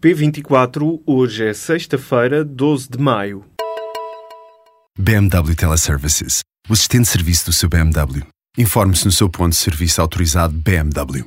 P24, 0.00 1.02
hoje 1.04 1.46
é 1.46 1.52
sexta-feira, 1.52 2.42
12 2.42 2.88
de 2.88 2.98
maio. 2.98 3.44
BMW 4.98 5.54
Teleservices, 5.54 6.40
o 6.70 6.72
assistente 6.72 7.02
de 7.02 7.10
serviço 7.10 7.44
do 7.44 7.52
seu 7.52 7.68
BMW. 7.68 8.22
Informe-se 8.56 9.04
no 9.04 9.12
seu 9.12 9.28
ponto 9.28 9.50
de 9.50 9.56
serviço 9.56 10.00
autorizado 10.00 10.54
BMW. 10.54 11.26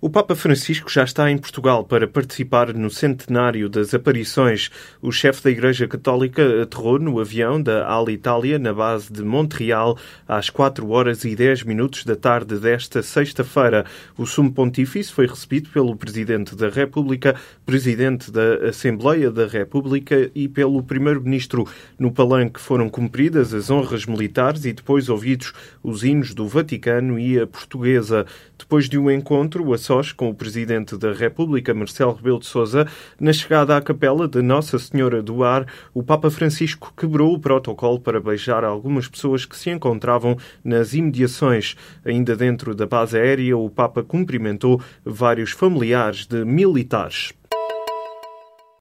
O 0.00 0.08
Papa 0.08 0.36
Francisco 0.36 0.88
já 0.88 1.02
está 1.02 1.28
em 1.28 1.36
Portugal 1.36 1.82
para 1.82 2.06
participar 2.06 2.72
no 2.72 2.88
centenário 2.88 3.68
das 3.68 3.92
aparições. 3.92 4.70
O 5.02 5.10
chefe 5.10 5.42
da 5.42 5.50
Igreja 5.50 5.88
Católica 5.88 6.62
aterrou 6.62 7.00
no 7.00 7.18
avião 7.18 7.60
da 7.60 7.92
Alitalia 7.92 8.60
na 8.60 8.72
base 8.72 9.12
de 9.12 9.24
Montreal 9.24 9.98
às 10.28 10.50
4 10.50 10.88
horas 10.88 11.24
e 11.24 11.34
10 11.34 11.64
minutos 11.64 12.04
da 12.04 12.14
tarde 12.14 12.60
desta 12.60 13.02
sexta-feira. 13.02 13.84
O 14.16 14.24
sumo 14.24 14.52
pontífice 14.52 15.12
foi 15.12 15.26
recebido 15.26 15.68
pelo 15.70 15.96
Presidente 15.96 16.54
da 16.54 16.68
República, 16.68 17.34
Presidente 17.66 18.30
da 18.30 18.68
Assembleia 18.68 19.32
da 19.32 19.48
República 19.48 20.30
e 20.32 20.46
pelo 20.46 20.80
Primeiro-Ministro. 20.80 21.66
No 21.98 22.12
palanque 22.12 22.60
foram 22.60 22.88
cumpridas 22.88 23.52
as 23.52 23.68
honras 23.68 24.06
militares 24.06 24.64
e 24.64 24.72
depois 24.72 25.08
ouvidos 25.08 25.52
os 25.82 26.04
hinos 26.04 26.34
do 26.34 26.46
Vaticano 26.46 27.18
e 27.18 27.36
a 27.36 27.48
portuguesa. 27.48 28.24
Depois 28.56 28.88
de 28.88 28.96
um 28.96 29.10
encontro, 29.10 29.74
a 29.74 29.87
com 30.14 30.28
o 30.28 30.34
Presidente 30.34 30.98
da 30.98 31.14
República, 31.14 31.72
Marcelo 31.72 32.12
Rebelo 32.12 32.40
de 32.40 32.46
Sousa, 32.46 32.86
na 33.18 33.32
chegada 33.32 33.74
à 33.74 33.80
capela 33.80 34.28
de 34.28 34.42
Nossa 34.42 34.78
Senhora 34.78 35.22
do 35.22 35.42
Ar, 35.42 35.64
o 35.94 36.02
Papa 36.02 36.30
Francisco 36.30 36.92
quebrou 36.94 37.32
o 37.32 37.38
protocolo 37.38 37.98
para 37.98 38.20
beijar 38.20 38.64
algumas 38.64 39.08
pessoas 39.08 39.46
que 39.46 39.56
se 39.56 39.70
encontravam 39.70 40.36
nas 40.62 40.92
imediações. 40.92 41.74
Ainda 42.04 42.36
dentro 42.36 42.74
da 42.74 42.86
base 42.86 43.18
aérea, 43.18 43.56
o 43.56 43.70
Papa 43.70 44.02
cumprimentou 44.02 44.78
vários 45.02 45.52
familiares 45.52 46.26
de 46.26 46.44
militares. 46.44 47.32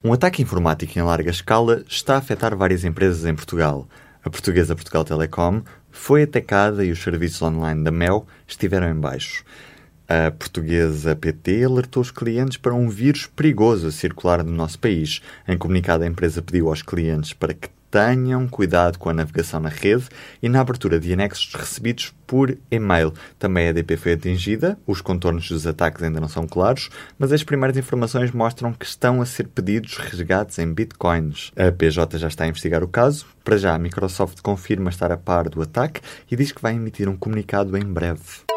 Um 0.04 0.12
ataque 0.12 0.42
informático 0.42 1.00
em 1.00 1.02
larga 1.02 1.32
escala 1.32 1.84
está 1.88 2.16
a 2.16 2.17
afetar 2.17 2.54
várias 2.56 2.84
empresas 2.84 3.23
em 3.26 3.34
Portugal. 3.34 3.88
A 4.23 4.30
portuguesa 4.30 4.76
Portugal 4.76 5.06
Telecom 5.06 5.62
foi 5.89 6.23
atacada 6.23 6.84
e 6.84 6.92
os 6.92 7.02
serviços 7.02 7.42
online 7.42 7.82
da 7.82 7.92
Mel 7.92 8.28
estiveram 8.45 8.89
em 8.89 9.00
baixo. 9.00 9.45
A 10.10 10.32
portuguesa 10.32 11.16
PT 11.16 11.66
alertou 11.66 12.02
os 12.02 12.12
clientes 12.12 12.56
para 12.56 12.74
um 12.74 12.88
vírus 12.88 13.28
perigoso 13.28 13.88
a 13.88 13.92
circular 13.92 14.42
no 14.42 14.52
nosso 14.52 14.80
país. 14.80 15.22
Em 15.46 15.58
comunicado, 15.58 16.04
a 16.04 16.08
empresa 16.08 16.42
pediu 16.42 16.70
aos 16.70 16.82
clientes 16.82 17.34
para 17.34 17.54
que 17.54 17.70
tenham 17.92 18.48
cuidado 18.48 18.98
com 19.00 19.10
a 19.10 19.14
navegação 19.14 19.60
na 19.60 19.70
rede 19.70 20.06
e 20.42 20.48
na 20.50 20.62
abertura 20.62 21.00
de 21.00 21.12
anexos 21.12 21.54
recebidos 21.54 22.14
por 22.26 22.58
e-mail. 22.70 23.14
Também 23.40 23.68
a 23.68 23.70
EDP 23.70 23.98
foi 23.98 24.14
atingida, 24.14 24.78
os 24.86 25.02
contornos 25.02 25.50
dos 25.50 25.66
ataques 25.66 26.04
ainda 26.04 26.20
não 26.20 26.28
são 26.28 26.48
claros, 26.48 26.90
mas 27.18 27.32
as 27.32 27.44
primeiras 27.44 27.78
informações 27.78 28.32
mostram 28.32 28.74
que 28.74 28.86
estão 28.86 29.22
a 29.22 29.26
ser 29.26 29.48
pedidos 29.48 29.98
resgates 29.98 30.60
em 30.60 30.74
bitcoins. 30.74 31.52
A 31.56 31.72
PJ 31.72 32.18
já 32.18 32.28
está 32.28 32.44
a 32.44 32.48
investigar 32.48 32.84
o 32.84 32.88
caso. 32.88 33.26
Para 33.44 33.58
já, 33.58 33.74
a 33.74 33.80
Microsoft 33.80 34.42
confirma 34.42 34.90
estar 34.90 35.12
a 35.12 35.18
par 35.18 35.50
do 35.50 35.62
ataque 35.62 36.02
e 36.30 36.36
diz 36.36 36.52
que 36.52 36.62
vai 36.62 36.76
emitir 36.76 37.08
um 37.08 37.16
comunicado 37.16 37.78
em 37.78 37.84
breve. 37.84 38.48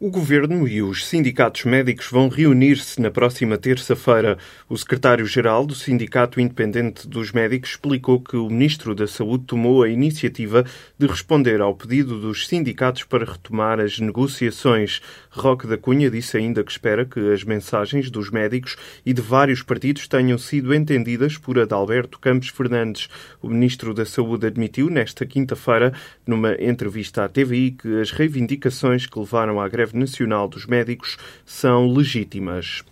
O 0.00 0.10
governo 0.10 0.66
e 0.66 0.82
os 0.82 1.06
sindicatos 1.06 1.64
médicos 1.64 2.08
vão 2.10 2.28
reunir-se 2.28 3.00
na 3.00 3.12
próxima 3.12 3.56
terça-feira. 3.56 4.36
O 4.68 4.76
secretário-geral 4.76 5.64
do 5.64 5.72
Sindicato 5.72 6.40
Independente 6.40 7.06
dos 7.06 7.30
Médicos 7.30 7.70
explicou 7.70 8.20
que 8.20 8.36
o 8.36 8.50
ministro 8.50 8.92
da 8.92 9.06
Saúde 9.06 9.44
tomou 9.46 9.84
a 9.84 9.88
iniciativa 9.88 10.64
de 10.98 11.06
responder 11.06 11.60
ao 11.60 11.76
pedido 11.76 12.20
dos 12.20 12.48
sindicatos 12.48 13.04
para 13.04 13.24
retomar 13.24 13.78
as 13.78 14.00
negociações. 14.00 15.00
Roque 15.30 15.68
da 15.68 15.78
Cunha 15.78 16.10
disse 16.10 16.36
ainda 16.36 16.64
que 16.64 16.72
espera 16.72 17.04
que 17.04 17.32
as 17.32 17.44
mensagens 17.44 18.10
dos 18.10 18.32
médicos 18.32 18.76
e 19.06 19.12
de 19.12 19.22
vários 19.22 19.62
partidos 19.62 20.08
tenham 20.08 20.38
sido 20.38 20.74
entendidas 20.74 21.38
por 21.38 21.56
Adalberto 21.56 22.18
Campos 22.18 22.48
Fernandes. 22.48 23.08
O 23.40 23.48
ministro 23.48 23.94
da 23.94 24.04
Saúde 24.04 24.48
admitiu 24.48 24.90
nesta 24.90 25.24
quinta-feira, 25.24 25.94
numa 26.26 26.60
entrevista 26.60 27.22
à 27.22 27.28
TVI, 27.28 27.70
que 27.70 28.00
as 28.00 28.10
reivindicações 28.10 29.06
que 29.06 29.20
levaram 29.20 29.60
à 29.60 29.68
greve 29.68 29.83
nacional 29.92 30.48
dos 30.48 30.66
médicos 30.66 31.18
são 31.44 31.92
legítimas. 31.92 32.84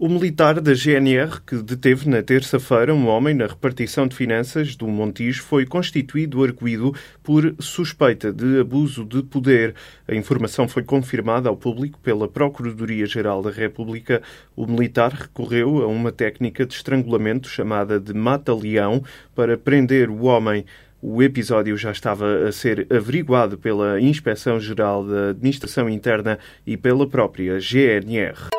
O 0.00 0.08
militar 0.08 0.60
da 0.60 0.74
GNR, 0.74 1.40
que 1.44 1.56
deteve 1.56 2.08
na 2.08 2.22
terça-feira 2.22 2.94
um 2.94 3.08
homem 3.08 3.34
na 3.34 3.48
repartição 3.48 4.06
de 4.06 4.14
finanças 4.14 4.76
do 4.76 4.86
Montijo, 4.86 5.42
foi 5.42 5.66
constituído 5.66 6.44
arguído 6.44 6.94
por 7.20 7.52
suspeita 7.58 8.32
de 8.32 8.60
abuso 8.60 9.04
de 9.04 9.24
poder. 9.24 9.74
A 10.06 10.14
informação 10.14 10.68
foi 10.68 10.84
confirmada 10.84 11.48
ao 11.48 11.56
público 11.56 11.98
pela 11.98 12.28
Procuradoria-Geral 12.28 13.42
da 13.42 13.50
República. 13.50 14.22
O 14.54 14.68
militar 14.68 15.12
recorreu 15.12 15.82
a 15.82 15.88
uma 15.88 16.12
técnica 16.12 16.64
de 16.64 16.74
estrangulamento 16.74 17.48
chamada 17.48 17.98
de 17.98 18.14
mata-leão 18.14 19.02
para 19.34 19.58
prender 19.58 20.10
o 20.10 20.26
homem. 20.26 20.64
O 21.00 21.22
episódio 21.22 21.76
já 21.76 21.92
estava 21.92 22.48
a 22.48 22.52
ser 22.52 22.86
averiguado 22.90 23.56
pela 23.56 24.00
Inspeção-Geral 24.00 25.04
da 25.06 25.28
Administração 25.30 25.88
Interna 25.88 26.40
e 26.66 26.76
pela 26.76 27.06
própria 27.06 27.58
GNR. 27.60 28.57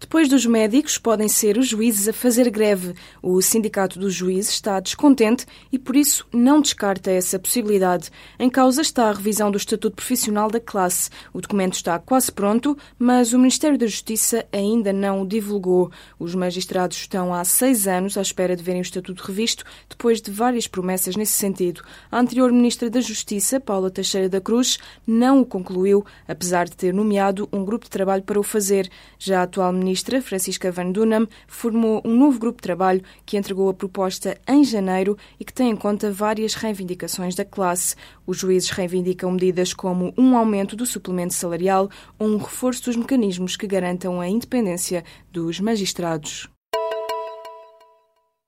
Depois 0.00 0.30
dos 0.30 0.46
médicos, 0.46 0.96
podem 0.96 1.28
ser 1.28 1.58
os 1.58 1.68
juízes 1.68 2.08
a 2.08 2.12
fazer 2.12 2.48
greve. 2.48 2.94
O 3.22 3.40
Sindicato 3.42 3.98
dos 3.98 4.14
Juízes 4.14 4.52
está 4.52 4.80
descontente 4.80 5.44
e, 5.70 5.78
por 5.78 5.94
isso, 5.94 6.26
não 6.32 6.62
descarta 6.62 7.10
essa 7.10 7.38
possibilidade. 7.38 8.10
Em 8.38 8.48
causa 8.48 8.80
está 8.80 9.10
a 9.10 9.12
revisão 9.12 9.50
do 9.50 9.58
Estatuto 9.58 9.94
Profissional 9.94 10.50
da 10.50 10.58
classe. 10.58 11.10
O 11.34 11.40
documento 11.42 11.74
está 11.74 11.98
quase 11.98 12.32
pronto, 12.32 12.76
mas 12.98 13.34
o 13.34 13.38
Ministério 13.38 13.76
da 13.76 13.86
Justiça 13.86 14.46
ainda 14.50 14.90
não 14.90 15.20
o 15.20 15.28
divulgou. 15.28 15.92
Os 16.18 16.34
magistrados 16.34 16.96
estão 16.96 17.34
há 17.34 17.44
seis 17.44 17.86
anos 17.86 18.16
à 18.16 18.22
espera 18.22 18.56
de 18.56 18.62
verem 18.62 18.80
o 18.80 18.82
Estatuto 18.82 19.22
revisto, 19.22 19.64
depois 19.86 20.22
de 20.22 20.30
várias 20.30 20.66
promessas 20.66 21.14
nesse 21.14 21.34
sentido. 21.34 21.82
A 22.10 22.18
anterior 22.18 22.50
Ministra 22.50 22.88
da 22.88 23.02
Justiça, 23.02 23.60
Paula 23.60 23.90
Teixeira 23.90 24.30
da 24.30 24.40
Cruz, 24.40 24.78
não 25.06 25.42
o 25.42 25.46
concluiu, 25.46 26.06
apesar 26.26 26.64
de 26.64 26.74
ter 26.74 26.94
nomeado 26.94 27.46
um 27.52 27.66
grupo 27.66 27.84
de 27.84 27.90
trabalho 27.90 28.22
para 28.22 28.40
o 28.40 28.42
fazer. 28.42 28.90
Já 29.18 29.40
a 29.40 29.42
atual 29.42 29.70
Ministra 29.74 29.89
ministra, 29.90 30.22
Francisca 30.22 30.70
Van 30.70 30.92
Dunham, 30.92 31.26
formou 31.48 32.00
um 32.04 32.16
novo 32.16 32.38
grupo 32.38 32.58
de 32.58 32.62
trabalho 32.62 33.02
que 33.26 33.36
entregou 33.36 33.68
a 33.68 33.74
proposta 33.74 34.40
em 34.46 34.62
janeiro 34.62 35.18
e 35.38 35.44
que 35.44 35.52
tem 35.52 35.70
em 35.70 35.76
conta 35.76 36.12
várias 36.12 36.54
reivindicações 36.54 37.34
da 37.34 37.44
classe. 37.44 37.96
Os 38.24 38.38
juízes 38.38 38.70
reivindicam 38.70 39.32
medidas 39.32 39.74
como 39.74 40.14
um 40.16 40.36
aumento 40.36 40.76
do 40.76 40.86
suplemento 40.86 41.34
salarial 41.34 41.90
ou 42.16 42.28
um 42.28 42.36
reforço 42.36 42.84
dos 42.84 42.96
mecanismos 42.96 43.56
que 43.56 43.66
garantam 43.66 44.20
a 44.20 44.28
independência 44.28 45.02
dos 45.32 45.58
magistrados. 45.58 46.48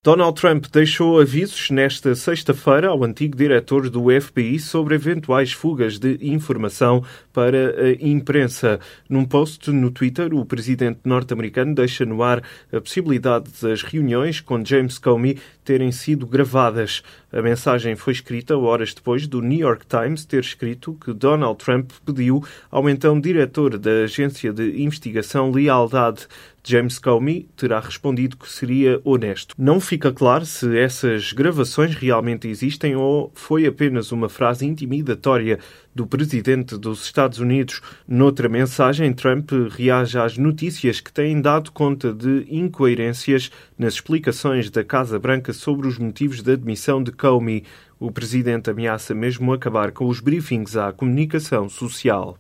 Donald 0.04 0.34
Trump 0.34 0.66
deixou 0.72 1.20
avisos 1.20 1.70
nesta 1.70 2.12
sexta-feira 2.16 2.88
ao 2.88 3.04
antigo 3.04 3.36
diretor 3.36 3.88
do 3.88 4.06
FBI 4.20 4.58
sobre 4.58 4.96
eventuais 4.96 5.52
fugas 5.52 5.96
de 5.96 6.18
informação 6.20 7.04
para 7.32 7.76
a 7.80 7.92
imprensa. 8.00 8.80
Num 9.08 9.24
post 9.24 9.70
no 9.70 9.92
Twitter, 9.92 10.34
o 10.34 10.44
presidente 10.44 10.98
norte-americano 11.04 11.72
deixa 11.72 12.04
no 12.04 12.20
ar 12.20 12.42
a 12.72 12.80
possibilidade 12.80 13.48
das 13.62 13.84
reuniões 13.84 14.40
com 14.40 14.64
James 14.64 14.98
Comey 14.98 15.38
terem 15.64 15.92
sido 15.92 16.26
gravadas. 16.26 17.04
A 17.32 17.40
mensagem 17.40 17.94
foi 17.94 18.12
escrita 18.12 18.58
horas 18.58 18.92
depois 18.92 19.28
do 19.28 19.40
New 19.40 19.60
York 19.60 19.86
Times 19.86 20.24
ter 20.24 20.40
escrito 20.40 20.94
que 20.94 21.12
Donald 21.12 21.64
Trump 21.64 21.92
pediu 22.04 22.44
ao 22.72 22.90
então 22.90 23.20
diretor 23.20 23.78
da 23.78 24.02
agência 24.02 24.52
de 24.52 24.82
investigação 24.82 25.52
lealdade. 25.52 26.26
James 26.64 26.98
Comey 26.98 27.48
terá 27.56 27.80
respondido 27.80 28.36
que 28.36 28.50
seria 28.50 29.00
honesto. 29.04 29.54
Não 29.58 29.80
fica 29.92 30.10
claro 30.10 30.46
se 30.46 30.74
essas 30.78 31.34
gravações 31.34 31.94
realmente 31.94 32.48
existem 32.48 32.96
ou 32.96 33.30
foi 33.34 33.66
apenas 33.66 34.10
uma 34.10 34.26
frase 34.26 34.64
intimidatória 34.64 35.58
do 35.94 36.06
presidente 36.06 36.78
dos 36.78 37.04
Estados 37.04 37.38
Unidos. 37.38 37.82
Noutra 38.08 38.48
mensagem, 38.48 39.12
Trump 39.12 39.50
reage 39.70 40.18
às 40.18 40.38
notícias 40.38 40.98
que 40.98 41.12
têm 41.12 41.42
dado 41.42 41.70
conta 41.72 42.10
de 42.10 42.46
incoerências 42.48 43.50
nas 43.76 43.92
explicações 43.92 44.70
da 44.70 44.82
Casa 44.82 45.18
Branca 45.18 45.52
sobre 45.52 45.86
os 45.86 45.98
motivos 45.98 46.42
da 46.42 46.54
admissão 46.54 47.02
de 47.02 47.12
Comey. 47.12 47.62
O 48.00 48.10
presidente 48.10 48.70
ameaça 48.70 49.14
mesmo 49.14 49.52
acabar 49.52 49.92
com 49.92 50.06
os 50.06 50.20
briefings 50.20 50.74
à 50.74 50.90
comunicação 50.90 51.68
social. 51.68 52.38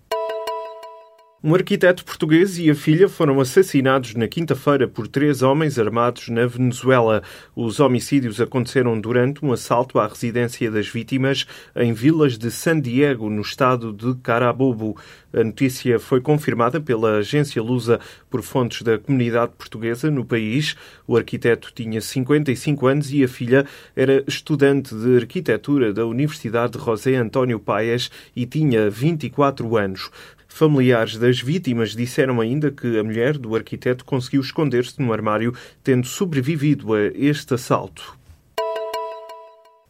Um 1.44 1.56
arquiteto 1.56 2.04
português 2.04 2.56
e 2.56 2.70
a 2.70 2.74
filha 2.74 3.08
foram 3.08 3.40
assassinados 3.40 4.14
na 4.14 4.28
quinta-feira 4.28 4.86
por 4.86 5.08
três 5.08 5.42
homens 5.42 5.76
armados 5.76 6.28
na 6.28 6.46
Venezuela. 6.46 7.20
Os 7.56 7.80
homicídios 7.80 8.40
aconteceram 8.40 9.00
durante 9.00 9.44
um 9.44 9.52
assalto 9.52 9.98
à 9.98 10.06
residência 10.06 10.70
das 10.70 10.86
vítimas 10.86 11.44
em 11.74 11.92
vilas 11.92 12.38
de 12.38 12.48
San 12.48 12.78
Diego, 12.78 13.28
no 13.28 13.42
estado 13.42 13.92
de 13.92 14.14
Carabobo. 14.22 14.96
A 15.32 15.42
notícia 15.42 15.98
foi 15.98 16.20
confirmada 16.20 16.80
pela 16.80 17.16
agência 17.16 17.60
Lusa 17.60 17.98
por 18.30 18.42
fontes 18.42 18.82
da 18.82 18.96
comunidade 18.96 19.50
portuguesa 19.58 20.12
no 20.12 20.24
país. 20.24 20.76
O 21.08 21.16
arquiteto 21.16 21.72
tinha 21.74 22.00
55 22.00 22.86
anos 22.86 23.12
e 23.12 23.24
a 23.24 23.26
filha 23.26 23.66
era 23.96 24.22
estudante 24.28 24.94
de 24.94 25.16
arquitetura 25.16 25.92
da 25.92 26.06
Universidade 26.06 26.78
de 26.78 26.84
José 26.84 27.16
António 27.16 27.58
Paes 27.58 28.12
e 28.36 28.46
tinha 28.46 28.88
24 28.88 29.76
anos. 29.76 30.08
Familiares 30.54 31.16
das 31.16 31.30
As 31.30 31.40
vítimas 31.40 31.96
disseram 31.96 32.38
ainda 32.38 32.70
que 32.70 32.98
a 32.98 33.02
mulher 33.02 33.38
do 33.38 33.56
arquiteto 33.56 34.04
conseguiu 34.04 34.42
esconder-se 34.42 35.00
no 35.00 35.12
armário, 35.12 35.54
tendo 35.82 36.06
sobrevivido 36.06 36.92
a 36.92 37.06
este 37.06 37.54
assalto. 37.54 38.18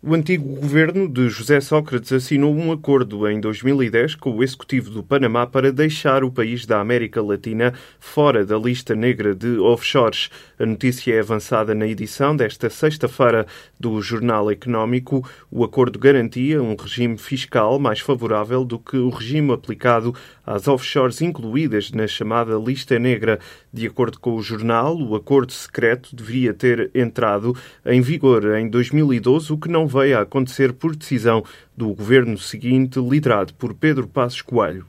O 0.04 0.14
antigo 0.14 0.56
governo 0.56 1.08
de 1.08 1.28
José 1.28 1.60
Sócrates 1.60 2.12
assinou 2.12 2.52
um 2.52 2.72
acordo 2.72 3.28
em 3.28 3.38
2010 3.38 4.16
com 4.16 4.32
o 4.32 4.42
executivo 4.42 4.90
do 4.90 5.00
Panamá 5.00 5.46
para 5.46 5.72
deixar 5.72 6.24
o 6.24 6.30
país 6.32 6.66
da 6.66 6.80
América 6.80 7.22
Latina 7.22 7.72
fora 8.00 8.44
da 8.44 8.58
lista 8.58 8.96
negra 8.96 9.32
de 9.32 9.60
offshores. 9.60 10.28
A 10.58 10.66
notícia 10.66 11.14
é 11.14 11.20
avançada 11.20 11.72
na 11.72 11.86
edição 11.86 12.34
desta 12.34 12.68
sexta-feira 12.68 13.46
do 13.78 14.02
Jornal 14.02 14.50
Económico. 14.50 15.24
O 15.48 15.62
acordo 15.62 16.00
garantia 16.00 16.60
um 16.60 16.74
regime 16.74 17.16
fiscal 17.16 17.78
mais 17.78 18.00
favorável 18.00 18.64
do 18.64 18.80
que 18.80 18.96
o 18.96 19.08
regime 19.08 19.52
aplicado 19.52 20.12
às 20.46 20.68
offshores 20.68 21.20
incluídas 21.20 21.90
na 21.90 22.06
chamada 22.06 22.56
lista 22.56 22.98
negra. 22.98 23.38
De 23.72 23.86
acordo 23.86 24.18
com 24.18 24.34
o 24.34 24.42
jornal, 24.42 24.96
o 24.96 25.14
acordo 25.14 25.52
secreto 25.52 26.14
deveria 26.14 26.52
ter 26.52 26.90
entrado 26.94 27.56
em 27.84 28.00
vigor 28.00 28.56
em 28.56 28.68
2012, 28.68 29.52
o 29.52 29.58
que 29.58 29.68
não 29.68 29.86
veio 29.86 30.18
a 30.18 30.22
acontecer 30.22 30.72
por 30.72 30.96
decisão 30.96 31.44
do 31.76 31.94
governo 31.94 32.36
seguinte, 32.38 33.00
liderado 33.00 33.54
por 33.54 33.74
Pedro 33.74 34.06
Passos 34.06 34.42
Coelho. 34.42 34.86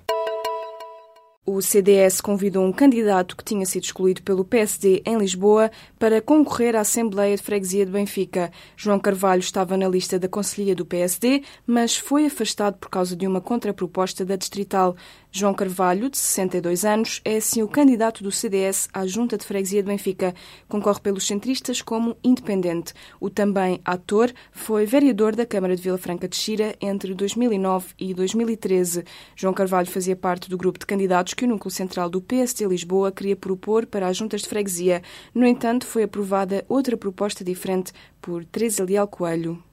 O 1.45 1.61
CDS 1.61 2.21
convidou 2.21 2.65
um 2.65 2.71
candidato 2.71 3.35
que 3.35 3.43
tinha 3.43 3.65
sido 3.65 3.83
excluído 3.83 4.23
pelo 4.23 4.45
PSD 4.45 5.03
em 5.05 5.17
Lisboa 5.17 5.69
para 5.99 6.21
concorrer 6.21 6.73
à 6.73 6.79
Assembleia 6.79 7.35
de 7.35 7.43
Freguesia 7.43 7.85
de 7.85 7.91
Benfica. 7.91 8.49
João 8.77 8.97
Carvalho 8.97 9.41
estava 9.41 9.75
na 9.75 9.89
lista 9.89 10.17
da 10.17 10.29
Conselhia 10.29 10.73
do 10.73 10.85
PSD, 10.85 11.43
mas 11.67 11.97
foi 11.97 12.27
afastado 12.27 12.77
por 12.77 12.89
causa 12.89 13.13
de 13.13 13.27
uma 13.27 13.41
contraproposta 13.41 14.23
da 14.23 14.37
Distrital. 14.37 14.95
João 15.35 15.51
Carvalho, 15.51 16.11
de 16.11 16.17
62 16.19 16.85
anos, 16.85 17.19
é 17.25 17.37
assim 17.37 17.63
o 17.63 17.67
candidato 17.67 18.21
do 18.23 18.31
CDS 18.31 18.87
à 18.93 19.07
Junta 19.07 19.35
de 19.35 19.43
Freguesia 19.43 19.81
de 19.81 19.87
Benfica. 19.87 20.31
Concorre 20.69 20.99
pelos 21.01 21.25
centristas 21.25 21.81
como 21.81 22.15
independente. 22.23 22.93
O 23.19 23.31
também 23.31 23.81
ator 23.83 24.31
foi 24.51 24.85
vereador 24.85 25.35
da 25.35 25.43
Câmara 25.43 25.75
de 25.75 25.81
Vila 25.81 25.97
Franca 25.97 26.27
de 26.27 26.35
Xira 26.35 26.75
entre 26.79 27.15
2009 27.15 27.95
e 27.97 28.13
2013. 28.13 29.05
João 29.35 29.55
Carvalho 29.55 29.89
fazia 29.89 30.15
parte 30.15 30.47
do 30.47 30.55
grupo 30.55 30.77
de 30.77 30.85
candidatos 30.85 31.33
que 31.33 31.45
o 31.45 31.47
Núcleo 31.47 31.71
Central 31.71 32.11
do 32.11 32.21
PSD 32.21 32.67
Lisboa 32.67 33.11
queria 33.11 33.35
propor 33.35 33.87
para 33.87 34.09
as 34.09 34.15
juntas 34.15 34.43
de 34.43 34.47
freguesia. 34.47 35.01
No 35.33 35.47
entanto, 35.47 35.87
foi 35.87 36.03
aprovada 36.03 36.63
outra 36.69 36.95
proposta 36.95 37.43
diferente 37.43 37.91
por 38.21 38.45
Teresa 38.45 38.83
Leal 38.83 39.07
Coelho. 39.07 39.72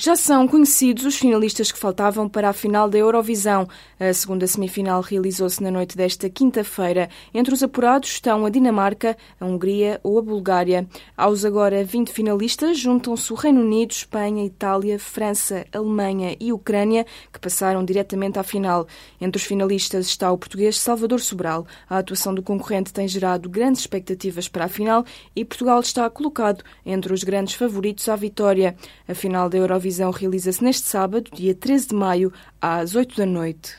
Já 0.00 0.14
são 0.14 0.46
conhecidos 0.46 1.04
os 1.04 1.16
finalistas 1.16 1.72
que 1.72 1.78
faltavam 1.78 2.28
para 2.28 2.48
a 2.48 2.52
final 2.52 2.88
da 2.88 2.96
Eurovisão. 2.96 3.66
A 3.98 4.14
segunda 4.14 4.46
semifinal 4.46 5.00
realizou-se 5.00 5.60
na 5.60 5.72
noite 5.72 5.96
desta 5.96 6.30
quinta-feira. 6.30 7.10
Entre 7.34 7.52
os 7.52 7.64
apurados 7.64 8.10
estão 8.10 8.46
a 8.46 8.48
Dinamarca, 8.48 9.16
a 9.40 9.44
Hungria 9.44 9.98
ou 10.04 10.16
a 10.16 10.22
Bulgária. 10.22 10.86
Aos 11.16 11.44
agora 11.44 11.82
20 11.82 12.12
finalistas 12.12 12.78
juntam-se 12.78 13.32
o 13.32 13.34
Reino 13.34 13.60
Unido, 13.60 13.90
Espanha, 13.90 14.46
Itália, 14.46 15.00
França, 15.00 15.66
Alemanha 15.72 16.36
e 16.38 16.52
Ucrânia, 16.52 17.04
que 17.32 17.40
passaram 17.40 17.84
diretamente 17.84 18.38
à 18.38 18.44
final. 18.44 18.86
Entre 19.20 19.40
os 19.40 19.44
finalistas 19.44 20.06
está 20.06 20.30
o 20.30 20.38
português 20.38 20.78
Salvador 20.78 21.18
Sobral. 21.18 21.66
A 21.90 21.98
atuação 21.98 22.32
do 22.32 22.40
concorrente 22.40 22.92
tem 22.92 23.08
gerado 23.08 23.48
grandes 23.48 23.80
expectativas 23.80 24.46
para 24.46 24.66
a 24.66 24.68
final 24.68 25.04
e 25.34 25.44
Portugal 25.44 25.80
está 25.80 26.08
colocado 26.08 26.62
entre 26.86 27.12
os 27.12 27.24
grandes 27.24 27.54
favoritos 27.54 28.08
à 28.08 28.14
vitória. 28.14 28.76
A 29.08 29.12
final 29.12 29.48
da 29.48 29.58
Eurovisão 29.88 30.10
realiza-se 30.10 30.62
neste 30.62 30.86
sábado, 30.86 31.30
dia 31.32 31.54
13 31.54 31.88
de 31.88 31.94
maio, 31.94 32.32
às 32.60 32.94
8 32.94 33.16
da 33.16 33.26
noite. 33.26 33.76